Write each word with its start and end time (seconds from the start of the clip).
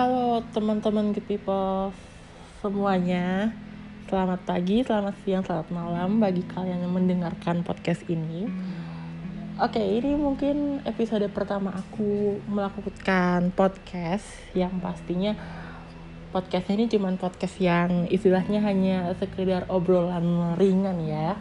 Halo 0.00 0.40
teman-teman 0.56 1.12
good 1.12 1.28
people 1.28 1.92
semuanya. 2.64 3.52
Selamat 4.08 4.40
pagi, 4.48 4.80
selamat 4.80 5.12
siang, 5.20 5.44
selamat 5.44 5.68
malam 5.68 6.24
bagi 6.24 6.40
kalian 6.40 6.88
yang 6.88 6.96
mendengarkan 6.96 7.60
podcast 7.60 8.08
ini. 8.08 8.48
Oke, 9.60 9.76
ini 9.76 10.16
mungkin 10.16 10.80
episode 10.88 11.28
pertama 11.36 11.76
aku 11.76 12.40
melakukan 12.48 13.52
podcast 13.52 14.24
Yang 14.56 14.72
pastinya 14.80 15.36
podcast 16.32 16.72
ini 16.72 16.88
cuma 16.88 17.12
podcast 17.20 17.60
yang 17.60 18.08
istilahnya 18.08 18.64
hanya 18.64 19.12
sekedar 19.20 19.68
obrolan 19.68 20.56
ringan 20.56 20.96
ya. 21.04 21.36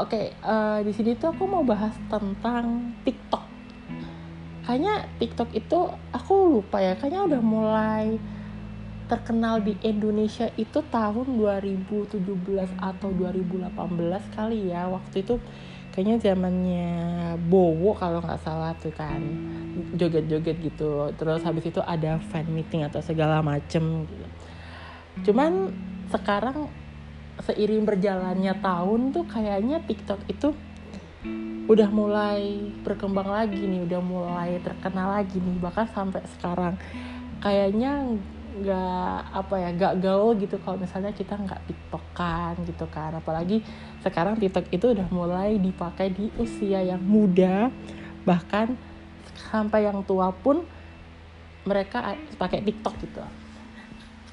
Oke, 0.00 0.32
uh, 0.40 0.80
di 0.80 0.96
sini 0.96 1.12
tuh 1.12 1.36
aku 1.36 1.44
mau 1.44 1.60
bahas 1.60 1.92
tentang 2.08 2.96
TikTok 3.04 3.49
kayaknya 4.70 5.10
TikTok 5.18 5.50
itu 5.50 5.90
aku 6.14 6.62
lupa 6.62 6.78
ya 6.78 6.94
kayaknya 6.94 7.26
udah 7.26 7.42
mulai 7.42 8.22
terkenal 9.10 9.58
di 9.58 9.74
Indonesia 9.82 10.46
itu 10.54 10.78
tahun 10.86 11.26
2017 11.34 12.22
atau 12.78 13.10
2018 13.10 13.66
kali 14.30 14.70
ya. 14.70 14.86
Waktu 14.86 15.26
itu 15.26 15.42
kayaknya 15.90 16.22
zamannya 16.22 16.94
Bowo 17.50 17.98
kalau 17.98 18.22
nggak 18.22 18.38
salah 18.46 18.70
tuh 18.78 18.94
kan. 18.94 19.18
Joget-joget 19.98 20.62
gitu. 20.62 21.10
Terus 21.18 21.42
habis 21.42 21.66
itu 21.66 21.82
ada 21.82 22.22
fan 22.30 22.46
meeting 22.54 22.86
atau 22.86 23.02
segala 23.02 23.42
macem. 23.42 24.06
Cuman 25.26 25.74
sekarang 26.14 26.70
seiring 27.42 27.82
berjalannya 27.82 28.62
tahun 28.62 29.10
tuh 29.10 29.26
kayaknya 29.26 29.82
TikTok 29.82 30.22
itu 30.30 30.54
udah 31.70 31.88
mulai 31.92 32.72
berkembang 32.82 33.30
lagi 33.30 33.62
nih 33.62 33.86
udah 33.86 34.00
mulai 34.02 34.58
terkenal 34.58 35.14
lagi 35.20 35.38
nih 35.38 35.56
bahkan 35.62 35.86
sampai 35.90 36.24
sekarang. 36.38 36.74
Kayaknya 37.40 38.20
nggak 38.50 39.18
apa 39.30 39.54
ya 39.56 39.68
nggak 39.70 39.94
gaul 40.02 40.34
gitu 40.36 40.58
kalau 40.58 40.82
misalnya 40.82 41.14
kita 41.14 41.38
nggak 41.38 41.62
tiktokan 41.70 42.58
gitu 42.66 42.84
kan. 42.90 43.14
Apalagi 43.14 43.62
sekarang 44.02 44.40
tiktok 44.40 44.66
itu 44.74 44.90
udah 44.90 45.06
mulai 45.14 45.56
dipakai 45.60 46.10
di 46.10 46.32
usia 46.40 46.82
yang 46.82 47.00
muda 47.04 47.70
bahkan 48.26 48.74
sampai 49.48 49.88
yang 49.88 50.02
tua 50.04 50.34
pun 50.34 50.66
mereka 51.64 52.16
pakai 52.36 52.64
tiktok 52.66 52.98
gitu. 53.04 53.22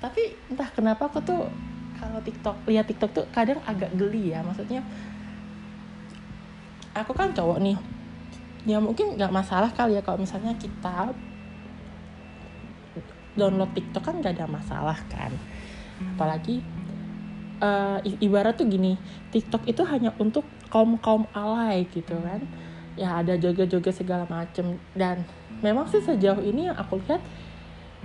Tapi 0.01 0.33
entah 0.49 0.69
kenapa 0.73 1.09
aku 1.09 1.19
tuh 1.21 1.45
kalau 1.97 2.21
tiktok 2.21 2.55
lihat 2.69 2.85
tiktok 2.85 3.11
tuh 3.13 3.25
kadang 3.29 3.61
agak 3.65 3.93
geli 3.93 4.33
ya. 4.33 4.41
Maksudnya 4.41 4.81
aku 7.03 7.13
kan 7.13 7.33
cowok 7.33 7.59
nih. 7.61 7.77
Ya 8.67 8.77
mungkin 8.83 9.15
nggak 9.15 9.31
masalah 9.31 9.71
kali 9.71 9.95
ya 9.95 10.03
kalau 10.03 10.19
misalnya 10.19 10.51
kita 10.59 11.15
download 13.37 13.71
TikTok 13.77 14.03
kan 14.03 14.15
nggak 14.19 14.33
ada 14.39 14.47
masalah 14.49 14.97
kan. 15.07 15.31
Apalagi 16.17 16.61
uh, 17.61 18.01
ibarat 18.21 18.57
tuh 18.57 18.69
gini 18.69 18.97
TikTok 19.33 19.65
itu 19.69 19.81
hanya 19.85 20.13
untuk 20.17 20.43
kaum 20.67 20.97
kaum 20.99 21.29
alay 21.31 21.87
gitu 21.89 22.17
kan. 22.19 22.43
Ya 22.97 23.21
ada 23.21 23.37
joget-joget 23.37 23.93
segala 23.93 24.25
macem. 24.25 24.81
Dan 24.97 25.23
memang 25.61 25.85
sih 25.87 26.01
sejauh 26.01 26.41
ini 26.41 26.67
yang 26.67 26.77
aku 26.77 26.99
lihat 27.05 27.21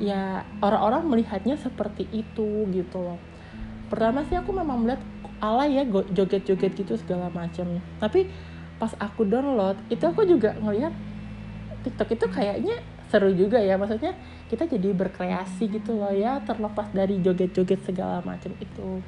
ya 0.01 0.45
orang-orang 0.61 1.05
melihatnya 1.09 1.57
seperti 1.59 2.09
itu 2.13 2.69
gitu 2.70 2.98
loh. 3.01 3.20
Pertama 3.89 4.25
sih 4.29 4.37
aku 4.37 4.53
memang 4.57 4.85
melihat 4.85 5.03
alay 5.43 5.81
ya 5.81 5.85
joget-joget 5.89 6.73
gitu 6.77 6.95
segala 7.01 7.29
macem. 7.35 7.83
Tapi 7.98 8.31
pas 8.83 8.91
aku 8.99 9.23
download 9.23 9.79
itu 9.95 10.03
aku 10.03 10.27
juga 10.27 10.59
ngelihat 10.59 10.91
TikTok 11.87 12.19
itu 12.19 12.27
kayaknya 12.27 12.83
seru 13.15 13.31
juga 13.31 13.63
ya. 13.63 13.79
Maksudnya 13.79 14.19
kita 14.51 14.67
jadi 14.67 14.91
berkreasi 14.91 15.71
gitu 15.71 15.95
loh 15.95 16.11
ya 16.11 16.43
terlepas 16.43 16.91
dari 16.91 17.23
joget-joget 17.23 17.87
segala 17.87 18.19
macam 18.27 18.51
itu. 18.59 18.98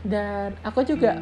Dan 0.00 0.56
aku 0.64 0.80
juga 0.88 1.20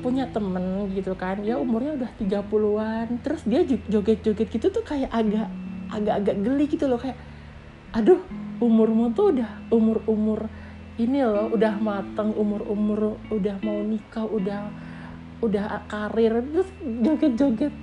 punya 0.00 0.28
temen 0.32 0.88
gitu 0.92 1.12
kan 1.16 1.40
ya 1.44 1.56
umurnya 1.56 1.96
udah 1.96 2.10
30-an 2.20 3.24
terus 3.24 3.40
dia 3.48 3.64
joget-joget 3.64 4.48
gitu 4.52 4.68
tuh 4.68 4.84
kayak 4.84 5.08
agak 5.08 5.48
agak-agak 5.88 6.36
geli 6.44 6.64
gitu 6.68 6.84
loh 6.88 7.00
kayak 7.00 7.16
aduh 7.96 8.20
umurmu 8.60 9.16
tuh 9.16 9.32
udah 9.32 9.64
umur-umur 9.72 10.52
ini 11.00 11.24
loh 11.24 11.48
udah 11.56 11.80
mateng 11.80 12.36
umur-umur 12.36 13.16
udah 13.32 13.56
mau 13.64 13.80
nikah 13.80 14.28
udah 14.28 14.68
udah 15.44 15.84
karir 15.86 16.40
terus 16.40 16.68
joget-joget 16.80 17.74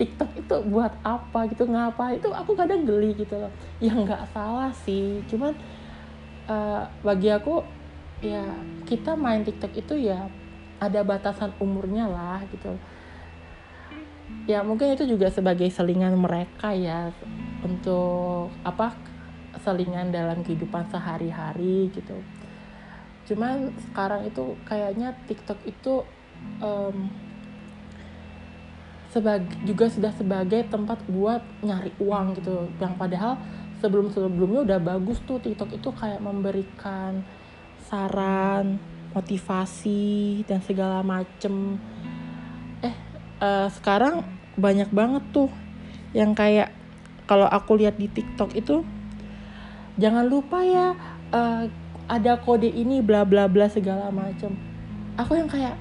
TikTok 0.00 0.30
itu 0.34 0.56
buat 0.72 0.96
apa 1.04 1.46
gitu 1.52 1.68
ngapa 1.68 2.16
itu 2.16 2.32
aku 2.32 2.56
kadang 2.56 2.88
geli 2.88 3.12
gitu 3.14 3.36
loh. 3.36 3.52
Ya 3.78 3.92
nggak 3.92 4.32
salah 4.32 4.72
sih. 4.72 5.20
Cuman 5.28 5.52
uh, 6.48 6.88
bagi 7.04 7.28
aku 7.28 7.60
ya 8.24 8.42
kita 8.88 9.14
main 9.14 9.44
TikTok 9.44 9.72
itu 9.76 9.94
ya 10.08 10.26
ada 10.80 11.00
batasan 11.06 11.52
umurnya 11.60 12.08
lah 12.08 12.40
gitu. 12.50 12.74
Ya 14.48 14.64
mungkin 14.64 14.96
itu 14.96 15.04
juga 15.04 15.28
sebagai 15.28 15.68
selingan 15.68 16.16
mereka 16.16 16.72
ya 16.72 17.12
untuk 17.62 18.50
apa 18.64 18.96
selingan 19.62 20.10
dalam 20.10 20.42
kehidupan 20.42 20.88
sehari-hari 20.90 21.92
gitu. 21.94 22.16
Cuman 23.28 23.70
sekarang 23.92 24.26
itu 24.26 24.58
kayaknya 24.66 25.14
TikTok 25.30 25.62
itu 25.68 26.02
um, 26.62 27.10
sebagai 29.12 29.52
juga 29.68 29.92
sudah 29.92 30.12
sebagai 30.16 30.64
tempat 30.72 30.96
buat 31.04 31.44
nyari 31.60 31.92
uang 32.00 32.40
gitu. 32.40 32.70
Yang 32.80 32.94
padahal 32.96 33.36
sebelum 33.84 34.08
sebelumnya 34.08 34.64
udah 34.64 34.78
bagus 34.80 35.20
tuh 35.28 35.36
TikTok 35.42 35.74
itu 35.76 35.90
kayak 35.92 36.22
memberikan 36.24 37.20
saran 37.84 38.80
motivasi 39.12 40.42
dan 40.48 40.64
segala 40.64 41.04
macem. 41.04 41.76
Eh 42.80 42.96
uh, 43.44 43.68
sekarang 43.68 44.24
banyak 44.56 44.88
banget 44.88 45.24
tuh 45.36 45.52
yang 46.16 46.32
kayak 46.32 46.72
kalau 47.28 47.44
aku 47.44 47.76
lihat 47.76 48.00
di 48.00 48.08
TikTok 48.08 48.56
itu 48.56 48.84
jangan 50.00 50.24
lupa 50.24 50.64
ya 50.64 50.96
uh, 51.32 51.68
ada 52.08 52.40
kode 52.40 52.68
ini 52.68 53.04
bla 53.04 53.28
bla 53.28 53.44
bla 53.44 53.68
segala 53.68 54.08
macem. 54.08 54.56
Aku 55.20 55.36
yang 55.36 55.52
kayak 55.52 55.76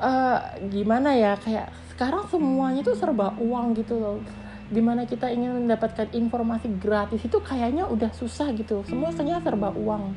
uh, 0.00 0.40
gimana 0.68 1.14
ya 1.16 1.36
kayak 1.40 1.72
sekarang 1.94 2.28
semuanya 2.28 2.84
tuh 2.84 2.96
serba 2.96 3.32
uang 3.40 3.76
gitu 3.76 3.96
loh. 3.96 4.18
Di 4.66 4.82
mana 4.82 5.06
kita 5.06 5.30
ingin 5.30 5.62
mendapatkan 5.62 6.10
informasi 6.10 6.66
gratis 6.82 7.22
itu 7.22 7.38
kayaknya 7.38 7.86
udah 7.86 8.10
susah 8.10 8.50
gitu. 8.52 8.82
Semuanya 8.86 9.38
serba 9.38 9.70
uang 9.72 10.16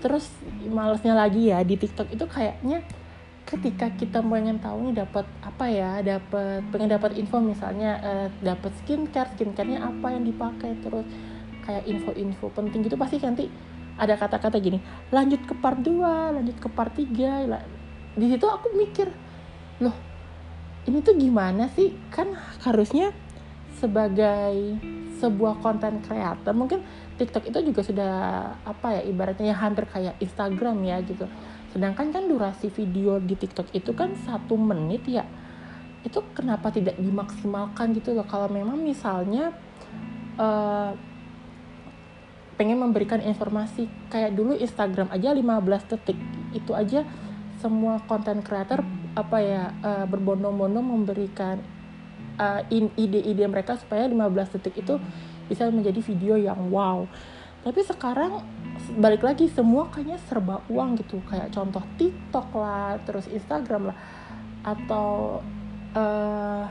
terus 0.00 0.28
malesnya 0.68 1.16
lagi 1.16 1.50
ya 1.50 1.66
di 1.66 1.74
TikTok 1.74 2.14
itu 2.14 2.24
kayaknya 2.28 2.84
ketika 3.46 3.90
kita 3.94 4.18
pengen 4.22 4.58
tahu 4.58 4.90
nih 4.90 5.06
dapat 5.06 5.26
apa 5.42 5.64
ya 5.70 6.02
dapat 6.02 6.66
pengen 6.74 6.90
dapat 6.90 7.14
info 7.14 7.38
misalnya 7.38 7.98
uh, 8.02 8.28
dapat 8.42 8.74
skincare 8.82 9.30
skincarenya 9.38 9.82
apa 9.82 10.06
yang 10.14 10.26
dipakai 10.26 10.78
terus 10.82 11.06
kayak 11.62 11.86
info-info 11.86 12.50
penting 12.54 12.86
gitu 12.86 12.98
pasti 12.98 13.22
nanti 13.22 13.46
ada 13.98 14.18
kata-kata 14.18 14.58
gini 14.58 14.82
lanjut 15.14 15.42
ke 15.46 15.54
part 15.58 15.78
2 15.78 16.38
lanjut 16.42 16.56
ke 16.58 16.68
part 16.70 16.94
3 16.94 17.50
di 18.16 18.26
situ 18.32 18.46
aku 18.48 18.72
mikir 18.72 19.12
loh 19.84 20.06
ini 20.86 21.02
tuh 21.02 21.18
gimana 21.18 21.66
sih? 21.74 21.90
Kan 22.14 22.38
harusnya 22.62 23.10
sebagai 23.76 24.78
sebuah 25.18 25.58
konten 25.60 26.00
kreator 26.00 26.54
mungkin 26.54 26.80
TikTok 27.18 27.48
itu 27.48 27.58
juga 27.72 27.80
sudah 27.82 28.14
apa 28.62 29.00
ya 29.00 29.02
ibaratnya 29.08 29.52
ya 29.52 29.56
hampir 29.58 29.84
kayak 29.90 30.14
Instagram 30.22 30.78
ya 30.86 31.02
gitu. 31.02 31.26
Sedangkan 31.74 32.14
kan 32.14 32.30
durasi 32.30 32.70
video 32.70 33.18
di 33.18 33.34
TikTok 33.34 33.74
itu 33.74 33.90
kan 33.92 34.14
satu 34.14 34.54
menit 34.54 35.04
ya 35.10 35.26
itu 36.06 36.22
kenapa 36.38 36.70
tidak 36.70 36.94
dimaksimalkan 37.02 37.90
gitu 37.98 38.14
loh? 38.14 38.22
Kalau 38.30 38.46
memang 38.46 38.78
misalnya 38.78 39.50
uh, 40.38 40.94
pengen 42.54 42.78
memberikan 42.78 43.18
informasi 43.18 43.90
kayak 44.08 44.38
dulu 44.38 44.54
Instagram 44.54 45.10
aja 45.10 45.34
15 45.34 45.90
detik 45.92 46.16
itu 46.54 46.72
aja 46.72 47.02
semua 47.66 47.98
konten 48.06 48.46
creator 48.46 48.86
apa 49.18 49.42
ya 49.42 49.74
uh, 49.82 50.06
berbondong-bondong 50.06 50.86
memberikan 50.86 51.58
uh, 52.38 52.62
ide-ide 52.70 53.42
mereka 53.50 53.74
supaya 53.74 54.06
15 54.06 54.54
detik 54.54 54.86
itu 54.86 54.94
bisa 55.50 55.66
menjadi 55.66 55.98
video 55.98 56.38
yang 56.38 56.70
wow. 56.70 57.10
Tapi 57.66 57.82
sekarang 57.82 58.46
balik 59.02 59.26
lagi 59.26 59.50
semua 59.50 59.90
kayaknya 59.90 60.22
serba 60.30 60.62
uang 60.70 61.02
gitu 61.02 61.18
kayak 61.26 61.50
contoh 61.50 61.82
TikTok 61.98 62.54
lah, 62.54 63.02
terus 63.02 63.26
Instagram 63.26 63.90
lah 63.90 63.98
atau 64.62 65.42
uh, 65.98 66.62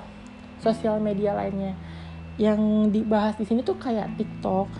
sosial 0.64 1.04
media 1.04 1.36
lainnya. 1.36 1.76
Yang 2.40 2.92
dibahas 2.96 3.36
di 3.36 3.44
sini 3.44 3.60
tuh 3.68 3.76
kayak 3.76 4.16
TikTok. 4.16 4.72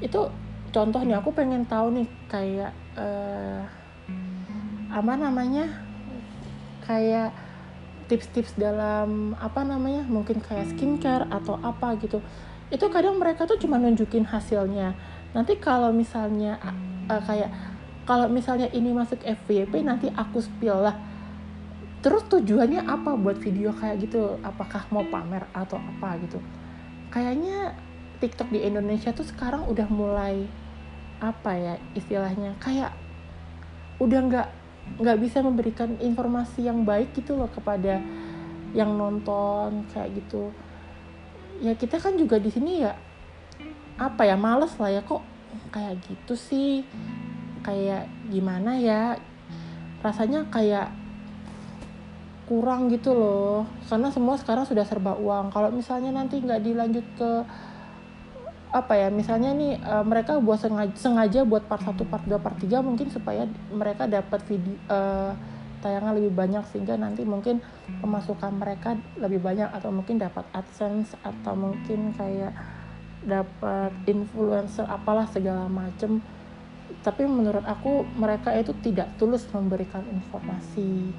Itu 0.00 0.32
contoh 0.72 1.00
nih 1.04 1.20
aku 1.20 1.36
pengen 1.36 1.68
tahu 1.68 1.92
nih 2.00 2.08
kayak 2.32 2.72
uh, 2.96 3.77
apa 4.88 5.12
namanya? 5.14 5.68
Kayak 6.84 7.36
tips-tips 8.08 8.56
dalam 8.56 9.36
apa 9.36 9.60
namanya? 9.62 10.04
Mungkin 10.08 10.40
kayak 10.40 10.72
skincare 10.72 11.28
atau 11.28 11.60
apa 11.60 11.96
gitu. 12.00 12.24
Itu 12.72 12.88
kadang 12.92 13.20
mereka 13.20 13.44
tuh 13.44 13.60
cuma 13.60 13.76
nunjukin 13.76 14.28
hasilnya. 14.28 14.96
Nanti 15.36 15.60
kalau 15.60 15.92
misalnya 15.92 16.56
uh, 17.08 17.22
kayak 17.24 17.52
kalau 18.08 18.24
misalnya 18.32 18.72
ini 18.72 18.96
masuk 18.96 19.20
FYP 19.20 19.84
nanti 19.84 20.08
aku 20.12 20.40
spill 20.40 20.80
lah. 20.80 20.96
Terus 22.00 22.24
tujuannya 22.30 22.88
apa 22.88 23.12
buat 23.20 23.36
video 23.36 23.74
kayak 23.76 24.08
gitu? 24.08 24.40
Apakah 24.40 24.88
mau 24.88 25.04
pamer 25.04 25.44
atau 25.52 25.76
apa 25.76 26.16
gitu? 26.24 26.40
Kayaknya 27.12 27.76
TikTok 28.24 28.48
di 28.48 28.64
Indonesia 28.64 29.12
tuh 29.12 29.28
sekarang 29.28 29.68
udah 29.68 29.88
mulai 29.92 30.48
apa 31.20 31.52
ya 31.52 31.74
istilahnya? 31.92 32.56
Kayak 32.62 32.96
udah 33.98 34.20
nggak 34.24 34.48
nggak 34.96 35.18
bisa 35.20 35.44
memberikan 35.44 35.94
informasi 36.00 36.64
yang 36.64 36.82
baik 36.88 37.12
gitu 37.12 37.36
loh 37.36 37.50
kepada 37.52 38.00
yang 38.72 38.96
nonton 38.96 39.84
kayak 39.92 40.16
gitu. 40.16 40.50
Ya 41.60 41.76
kita 41.76 42.00
kan 42.00 42.16
juga 42.16 42.40
di 42.40 42.48
sini 42.48 42.82
ya 42.82 42.96
apa 43.98 44.22
ya 44.24 44.38
males 44.38 44.78
lah 44.78 44.88
ya 44.88 45.02
kok 45.04 45.22
kayak 45.70 46.00
gitu 46.08 46.34
sih? 46.34 46.86
Kayak 47.60 48.08
gimana 48.32 48.80
ya? 48.80 49.18
Rasanya 50.00 50.46
kayak 50.48 50.90
kurang 52.48 52.88
gitu 52.88 53.12
loh. 53.12 53.68
Karena 53.86 54.08
semua 54.08 54.40
sekarang 54.40 54.64
sudah 54.64 54.86
serba 54.86 55.12
uang. 55.18 55.52
Kalau 55.52 55.68
misalnya 55.68 56.14
nanti 56.14 56.40
nggak 56.40 56.64
dilanjut 56.64 57.06
ke 57.18 57.30
apa 58.68 58.92
ya 59.00 59.08
misalnya 59.08 59.56
nih 59.56 59.80
uh, 59.80 60.04
mereka 60.04 60.36
buat 60.44 60.60
sengaja, 60.60 60.92
sengaja 60.92 61.40
buat 61.48 61.64
part 61.64 61.80
1, 61.80 61.96
part 62.04 62.24
2, 62.28 62.36
part 62.36 62.58
3 62.60 62.84
mungkin 62.84 63.08
supaya 63.08 63.48
mereka 63.72 64.04
dapat 64.04 64.44
video 64.44 64.76
uh, 64.92 65.32
tayangan 65.80 66.18
lebih 66.18 66.34
banyak 66.34 66.64
sehingga 66.68 66.98
nanti 66.98 67.22
mungkin 67.22 67.62
pemasukan 68.02 68.50
mereka 68.50 68.98
lebih 69.16 69.40
banyak 69.40 69.70
atau 69.72 69.94
mungkin 69.94 70.18
dapat 70.18 70.44
AdSense 70.52 71.14
atau 71.22 71.54
mungkin 71.54 72.12
kayak 72.18 72.52
dapat 73.24 73.94
influencer 74.04 74.84
apalah 74.84 75.24
segala 75.30 75.70
macem. 75.70 76.20
Tapi 77.00 77.24
menurut 77.30 77.62
aku 77.62 78.04
mereka 78.18 78.50
itu 78.52 78.74
tidak 78.82 79.14
tulus 79.16 79.46
memberikan 79.54 80.02
informasi. 80.10 81.14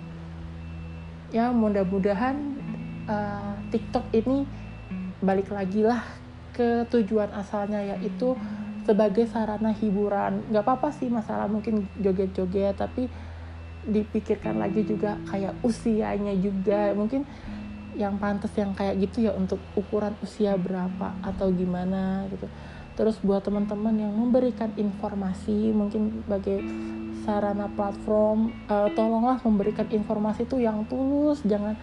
Ya 1.31 1.49
mudah-mudahan 1.55 2.35
uh, 3.07 3.55
TikTok 3.71 4.11
ini 4.11 4.43
balik 5.23 5.49
lagi 5.51 5.87
lah 5.87 6.03
ke 6.59 6.83
tujuan 6.91 7.31
asalnya 7.31 7.79
yaitu 7.95 8.35
sebagai 8.83 9.23
sarana 9.31 9.71
hiburan. 9.71 10.43
Nggak 10.51 10.67
apa-apa 10.67 10.91
sih 10.91 11.07
masalah 11.07 11.47
mungkin 11.47 11.87
joget-joget 12.03 12.75
tapi 12.75 13.07
dipikirkan 13.87 14.59
lagi 14.59 14.83
juga 14.83 15.15
kayak 15.31 15.55
usianya 15.63 16.35
juga. 16.35 16.91
Mungkin 16.91 17.23
yang 17.95 18.19
pantas 18.19 18.51
yang 18.59 18.75
kayak 18.75 18.99
gitu 18.99 19.23
ya 19.23 19.31
untuk 19.31 19.63
ukuran 19.79 20.11
usia 20.19 20.59
berapa 20.59 21.15
atau 21.23 21.47
gimana 21.47 22.27
gitu. 22.27 22.51
Terus 22.99 23.15
buat 23.23 23.39
teman-teman 23.39 23.95
yang 23.95 24.11
memberikan 24.11 24.75
informasi 24.75 25.71
mungkin 25.71 26.19
sebagai 26.27 26.59
sarana 27.23 27.71
platform 27.71 28.51
uh, 28.67 28.91
tolonglah 28.91 29.39
memberikan 29.47 29.87
informasi 29.87 30.43
itu 30.43 30.59
yang 30.59 30.83
tulus. 30.91 31.39
Jangan 31.47 31.79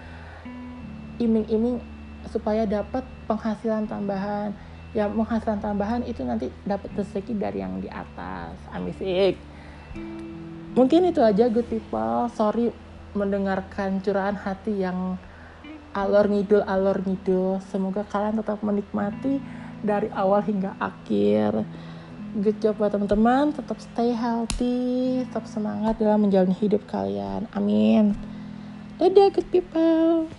iming-iming 1.16 1.80
supaya 2.28 2.68
dapat 2.68 3.06
penghasilan 3.30 3.86
tambahan 3.86 4.52
ya 4.96 5.12
penghasilan 5.12 5.60
tambahan 5.60 6.00
itu 6.08 6.24
nanti 6.24 6.48
dapat 6.64 6.88
rezeki 6.96 7.36
dari 7.36 7.60
yang 7.60 7.84
di 7.84 7.88
atas. 7.92 8.56
Amisik. 8.72 9.36
Mungkin 10.72 11.12
itu 11.12 11.20
aja 11.20 11.52
good 11.52 11.68
people. 11.68 12.32
Sorry 12.32 12.72
mendengarkan 13.12 14.00
curahan 14.00 14.36
hati 14.40 14.80
yang 14.80 15.20
alor 15.92 16.32
ngidul 16.32 16.64
alor 16.64 16.96
ngidul. 17.04 17.60
Semoga 17.68 18.08
kalian 18.08 18.40
tetap 18.40 18.64
menikmati 18.64 19.36
dari 19.84 20.08
awal 20.16 20.40
hingga 20.40 20.72
akhir. 20.80 21.60
Good 22.40 22.64
job 22.64 22.80
buat 22.80 22.96
teman-teman. 22.96 23.52
Tetap 23.52 23.76
stay 23.76 24.16
healthy. 24.16 25.28
Tetap 25.28 25.44
semangat 25.44 26.00
dalam 26.00 26.24
menjalani 26.24 26.56
hidup 26.56 26.88
kalian. 26.88 27.44
Amin. 27.52 28.16
Dadah 28.96 29.28
good 29.28 29.48
people 29.52 30.32